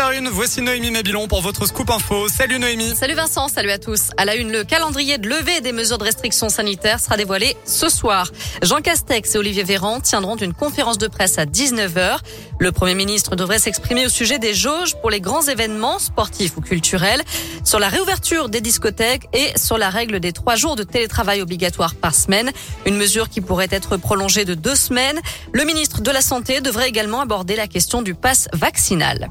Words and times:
7h01, 0.00 0.28
voici 0.28 0.62
Noémie 0.62 0.90
Mabilon 0.90 1.28
pour 1.28 1.42
votre 1.42 1.66
scoop 1.66 1.90
info. 1.90 2.26
Salut 2.28 2.58
Noémie. 2.58 2.96
Salut 2.96 3.12
Vincent, 3.12 3.48
salut 3.48 3.70
à 3.70 3.76
tous. 3.76 4.12
À 4.16 4.24
la 4.24 4.34
une, 4.34 4.50
le 4.50 4.64
calendrier 4.64 5.18
de 5.18 5.28
levée 5.28 5.60
des 5.60 5.72
mesures 5.72 5.98
de 5.98 6.04
restriction 6.04 6.48
sanitaire 6.48 7.00
sera 7.00 7.18
dévoilé 7.18 7.54
ce 7.66 7.90
soir. 7.90 8.30
Jean 8.62 8.80
Castex 8.80 9.34
et 9.34 9.38
Olivier 9.38 9.62
Véran 9.62 10.00
tiendront 10.00 10.36
une 10.36 10.54
conférence 10.54 10.96
de 10.96 11.06
presse 11.06 11.36
à 11.36 11.44
19h. 11.44 12.16
Le 12.58 12.72
Premier 12.72 12.94
ministre 12.94 13.36
devrait 13.36 13.58
s'exprimer 13.58 14.06
au 14.06 14.08
sujet 14.08 14.38
des 14.38 14.54
jauges 14.54 14.94
pour 15.02 15.10
les 15.10 15.20
grands 15.20 15.42
événements 15.42 15.98
sportifs 15.98 16.56
ou 16.56 16.62
culturels, 16.62 17.22
sur 17.62 17.78
la 17.78 17.90
réouverture 17.90 18.48
des 18.48 18.62
discothèques 18.62 19.28
et 19.34 19.52
sur 19.58 19.76
la 19.76 19.90
règle 19.90 20.18
des 20.18 20.32
trois 20.32 20.56
jours 20.56 20.76
de 20.76 20.82
télétravail 20.82 21.42
obligatoire 21.42 21.94
par 21.94 22.14
semaine. 22.14 22.52
Une 22.86 22.96
mesure 22.96 23.28
qui 23.28 23.42
pourrait 23.42 23.68
être 23.70 23.98
prolongée 23.98 24.46
de 24.46 24.54
deux 24.54 24.76
semaines. 24.76 25.20
Le 25.52 25.64
ministre 25.64 26.00
de 26.00 26.10
la 26.10 26.22
Santé 26.22 26.62
devrait 26.62 26.88
également 26.88 27.20
aborder 27.20 27.54
la 27.54 27.66
question 27.66 28.00
du 28.00 28.14
pass 28.14 28.48
vaccinal. 28.54 29.28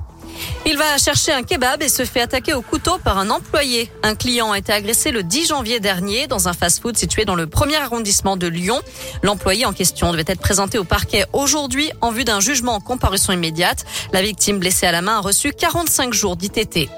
Il 0.66 0.78
va 0.78 0.98
chercher 0.98 1.32
un 1.32 1.44
kebab 1.44 1.82
et 1.82 1.90
se 1.90 2.06
fait 2.06 2.22
attaquer 2.22 2.54
au 2.54 2.62
couteau 2.62 2.98
par 3.04 3.18
un 3.18 3.30
employé. 3.30 3.92
Un 4.04 4.14
client 4.14 4.52
a 4.52 4.58
été 4.58 4.72
agressé 4.72 5.12
le 5.12 5.24
10 5.24 5.48
janvier 5.48 5.80
dernier 5.80 6.28
dans 6.28 6.48
un 6.48 6.54
fast-food 6.54 6.98
situé 6.98 7.26
dans 7.26 7.36
le 7.36 7.48
premier 7.48 7.78
arrondissement 7.78 8.38
de 8.38 8.48
Lyon. 8.48 8.80
L'employé 9.24 9.66
en 9.66 9.74
question 9.74 10.12
devait 10.12 10.26
être 10.28 10.42
présenté 10.42 10.78
au 10.78 10.84
parquet 10.84 11.26
aujourd'hui 11.34 11.92
en 12.02 12.12
vue 12.12 12.24
d'un 12.24 12.40
jugement 12.40 12.76
en 12.76 12.80
comparution 12.82 13.34
immédiate. 13.34 13.86
La 14.14 14.22
victime 14.22 14.60
blessée 14.60 14.86
à 14.86 14.92
la 14.92 15.02
main 15.02 15.18
a 15.18 15.22
reçu 15.22 15.54
45 15.54 16.14
jours 16.14 16.36
d'ITT. 16.36 16.90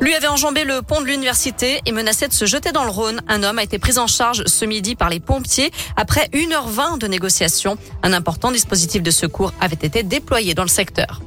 Lui 0.00 0.14
avait 0.14 0.28
enjambé 0.28 0.64
le 0.64 0.80
pont 0.80 1.02
de 1.02 1.06
l'université 1.06 1.82
et 1.84 1.92
menaçait 1.92 2.28
de 2.28 2.32
se 2.32 2.46
jeter 2.46 2.72
dans 2.72 2.84
le 2.84 2.90
Rhône. 2.90 3.20
Un 3.28 3.42
homme 3.42 3.58
a 3.58 3.62
été 3.62 3.78
pris 3.78 3.98
en 3.98 4.06
charge 4.06 4.44
ce 4.46 4.64
midi 4.64 4.94
par 4.94 5.10
les 5.10 5.20
pompiers 5.20 5.70
après 5.96 6.28
1h20 6.32 6.98
de 6.98 7.06
négociations. 7.06 7.76
Un 8.02 8.14
important 8.14 8.50
dispositif 8.50 9.02
de 9.02 9.10
secours 9.10 9.52
avait 9.60 9.74
été 9.74 10.02
déployé 10.02 10.54
dans 10.54 10.62
le 10.62 10.68
secteur. 10.68 11.20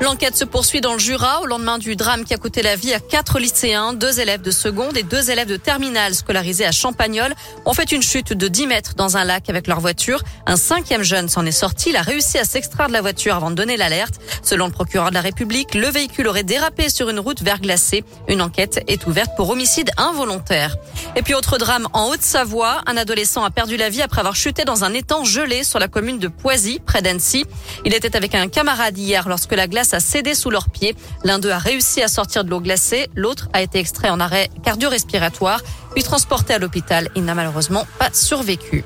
L'enquête 0.00 0.36
se 0.36 0.44
poursuit 0.44 0.80
dans 0.80 0.92
le 0.92 1.00
Jura 1.00 1.40
au 1.42 1.46
lendemain 1.46 1.76
du 1.76 1.96
drame 1.96 2.24
qui 2.24 2.32
a 2.32 2.36
coûté 2.36 2.62
la 2.62 2.76
vie 2.76 2.94
à 2.94 3.00
quatre 3.00 3.40
lycéens, 3.40 3.94
deux 3.94 4.20
élèves 4.20 4.42
de 4.42 4.52
seconde 4.52 4.96
et 4.96 5.02
deux 5.02 5.28
élèves 5.28 5.48
de 5.48 5.56
terminale 5.56 6.14
scolarisés 6.14 6.64
à 6.64 6.70
Champagnol 6.70 7.34
ont 7.66 7.74
fait 7.74 7.90
une 7.90 8.00
chute 8.00 8.32
de 8.32 8.46
10 8.46 8.68
mètres 8.68 8.94
dans 8.94 9.16
un 9.16 9.24
lac 9.24 9.50
avec 9.50 9.66
leur 9.66 9.80
voiture. 9.80 10.22
Un 10.46 10.56
cinquième 10.56 11.02
jeune 11.02 11.28
s'en 11.28 11.44
est 11.44 11.50
sorti. 11.50 11.90
Il 11.90 11.96
a 11.96 12.02
réussi 12.02 12.38
à 12.38 12.44
s'extraire 12.44 12.86
de 12.86 12.92
la 12.92 13.00
voiture 13.00 13.34
avant 13.34 13.50
de 13.50 13.56
donner 13.56 13.76
l'alerte. 13.76 14.20
Selon 14.42 14.66
le 14.66 14.72
procureur 14.72 15.08
de 15.08 15.14
la 15.14 15.20
République, 15.20 15.74
le 15.74 15.88
véhicule 15.88 16.28
aurait 16.28 16.44
dérapé 16.44 16.90
sur 16.90 17.08
une 17.08 17.18
route 17.18 17.42
verglacée. 17.42 18.04
Une 18.28 18.40
enquête 18.40 18.80
est 18.86 19.04
ouverte 19.08 19.32
pour 19.36 19.50
homicide 19.50 19.90
involontaire. 19.96 20.76
Et 21.16 21.22
puis 21.22 21.34
autre 21.34 21.58
drame 21.58 21.88
en 21.92 22.08
Haute-Savoie. 22.10 22.82
Un 22.86 22.96
adolescent 22.96 23.42
a 23.42 23.50
perdu 23.50 23.76
la 23.76 23.88
vie 23.88 24.02
après 24.02 24.20
avoir 24.20 24.36
chuté 24.36 24.64
dans 24.64 24.84
un 24.84 24.94
étang 24.94 25.24
gelé 25.24 25.64
sur 25.64 25.80
la 25.80 25.88
commune 25.88 26.20
de 26.20 26.28
Poisy, 26.28 26.78
près 26.86 27.02
d'Annecy. 27.02 27.44
Il 27.84 27.94
était 27.94 28.16
avec 28.16 28.36
un 28.36 28.46
camarade 28.46 28.96
hier 28.96 29.28
lorsque 29.28 29.52
la 29.52 29.66
glace 29.66 29.87
a 29.94 30.00
cédé 30.00 30.34
sous 30.34 30.50
leurs 30.50 30.70
pieds. 30.70 30.94
L'un 31.24 31.38
d'eux 31.38 31.50
a 31.50 31.58
réussi 31.58 32.02
à 32.02 32.08
sortir 32.08 32.44
de 32.44 32.50
l'eau 32.50 32.60
glacée, 32.60 33.08
l'autre 33.14 33.48
a 33.52 33.62
été 33.62 33.78
extrait 33.78 34.10
en 34.10 34.20
arrêt 34.20 34.50
cardio-respiratoire, 34.62 35.60
puis 35.94 36.02
transporté 36.02 36.54
à 36.54 36.58
l'hôpital. 36.58 37.08
Il 37.16 37.24
n'a 37.24 37.34
malheureusement 37.34 37.86
pas 37.98 38.10
survécu. 38.12 38.84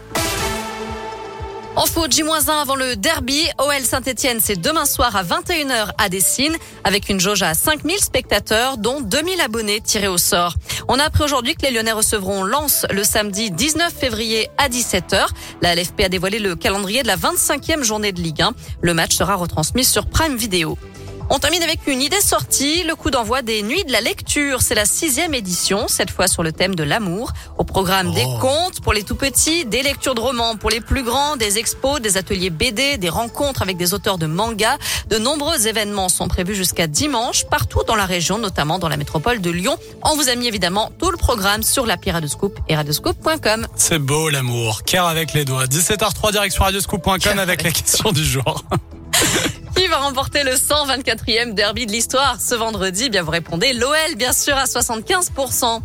En 1.75 1.87
foot, 1.87 2.13
J-1 2.13 2.51
avant 2.51 2.75
le 2.75 2.97
derby. 2.97 3.49
OL 3.59 3.81
Saint-Etienne, 3.83 4.41
c'est 4.43 4.61
demain 4.61 4.85
soir 4.85 5.17
à 5.17 5.25
21h 5.25 5.89
à 5.97 6.11
Dessine, 6.11 6.55
avec 6.85 7.09
une 7.09 7.19
jauge 7.19 7.43
à 7.43 7.55
5000 7.55 7.99
spectateurs, 7.99 8.77
dont 8.77 9.01
2000 9.01 9.41
abonnés 9.41 9.81
tirés 9.81 10.09
au 10.09 10.19
sort. 10.19 10.55
On 10.89 10.99
a 10.99 11.05
appris 11.05 11.25
aujourd'hui 11.25 11.55
que 11.55 11.63
les 11.63 11.71
Lyonnais 11.71 11.93
recevront 11.93 12.45
Lens 12.45 12.85
le 12.91 13.05
samedi 13.05 13.51
19 13.51 13.91
février 13.91 14.51
à 14.59 14.69
17h. 14.69 15.27
La 15.63 15.75
LFP 15.75 16.03
a 16.05 16.09
dévoilé 16.11 16.39
le 16.39 16.57
calendrier 16.57 17.03
de 17.03 17.09
la 17.09 17.17
25e 17.17 17.83
journée 17.83 18.13
de 18.13 18.21
Ligue 18.21 18.43
1. 18.43 18.53
Le 18.83 18.93
match 18.93 19.17
sera 19.17 19.35
retransmis 19.35 19.85
sur 19.85 20.05
Prime 20.05 20.37
Video. 20.37 20.77
On 21.35 21.39
termine 21.39 21.63
avec 21.63 21.87
une 21.87 22.03
idée 22.03 22.21
sortie, 22.21 22.83
le 22.83 22.95
coup 22.95 23.11
d'envoi 23.11 23.41
des 23.41 23.63
Nuits 23.63 23.85
de 23.85 23.91
la 23.93 24.03
lecture. 24.03 24.61
C'est 24.61 24.75
la 24.75 24.85
sixième 24.85 25.33
édition, 25.33 25.89
cette 25.89 26.11
fois 26.11 26.29
sur 26.29 26.43
le 26.43 26.53
thème 26.53 26.75
de 26.75 26.83
l'amour. 26.83 27.33
Au 27.57 27.65
programme 27.65 28.13
des 28.13 28.27
Oh. 28.27 28.39
contes 28.39 28.83
pour 28.83 28.93
les 28.93 29.03
tout 29.03 29.15
petits, 29.15 29.65
des 29.65 29.83
lectures 29.83 30.15
de 30.15 30.21
romans 30.21 30.57
pour 30.57 30.69
les 30.69 30.83
plus 30.83 31.03
grands, 31.03 31.37
des 31.37 31.57
expos, 31.57 32.03
des 32.03 32.19
ateliers 32.19 32.51
BD, 32.51 32.99
des 32.99 33.09
rencontres 33.09 33.63
avec 33.63 33.79
des 33.79 33.95
auteurs 33.95 34.19
de 34.19 34.27
manga. 34.27 34.77
De 35.09 35.17
nombreux 35.17 35.67
événements 35.67 36.11
sont 36.11 36.29
prévus 36.29 36.55
jusqu'à 36.55 36.87
dimanche, 36.87 37.47
partout 37.47 37.83
dans 37.87 37.97
la 37.97 38.05
région, 38.05 38.37
notamment 38.37 38.79
dans 38.79 38.91
la 38.91 38.99
métropole 38.99 39.41
de 39.41 39.51
Lyon. 39.51 39.79
On 40.03 40.15
vous 40.17 40.29
a 40.29 40.35
mis 40.35 40.49
évidemment 40.49 40.93
tout 40.99 41.11
le 41.11 41.17
programme 41.17 41.63
sur 41.63 41.87
l'appli 41.87 42.11
Radioscoop 42.11 42.59
et 42.69 42.77
radioscoop.com. 42.77 43.67
C'est 43.75 43.99
beau 43.99 44.29
l'amour. 44.29 44.83
Cœur 44.85 45.07
avec 45.07 45.33
les 45.33 45.47
doigts. 45.47 45.65
17h03 45.65 46.31
direction 46.33 46.65
radioscoop.com 46.65 47.39
avec 47.39 47.63
la 47.63 47.71
question 47.71 48.13
du 48.13 48.23
jour. 48.23 48.65
Va 49.93 49.99
remporter 49.99 50.43
le 50.43 50.53
124e 50.53 51.53
derby 51.53 51.85
de 51.85 51.93
l'histoire 51.93 52.41
ce 52.41 52.55
vendredi 52.55 53.11
Bien, 53.11 53.23
vous 53.23 53.31
répondez 53.31 53.75
l'OL, 53.75 54.17
bien 54.17 54.33
sûr, 54.33 54.57
à 54.57 54.65
75%. 54.65 55.83